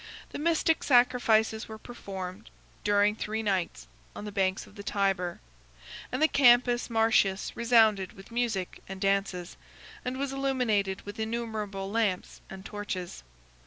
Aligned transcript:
The 0.31 0.39
mystic 0.39 0.81
sacrifices 0.83 1.67
were 1.69 1.77
performed, 1.77 2.49
during 2.83 3.15
three 3.15 3.43
nights, 3.43 3.85
on 4.15 4.25
the 4.25 4.31
banks 4.31 4.65
of 4.65 4.73
the 4.73 4.81
Tyber; 4.81 5.41
and 6.11 6.23
the 6.23 6.27
Campus 6.27 6.89
Martius 6.89 7.55
resounded 7.55 8.13
with 8.13 8.31
music 8.31 8.81
and 8.89 8.99
dances, 8.99 9.57
and 10.03 10.17
was 10.17 10.33
illuminated 10.33 11.03
with 11.03 11.19
innumerable 11.19 11.91
lamps 11.91 12.41
and 12.49 12.65
torches. 12.65 13.21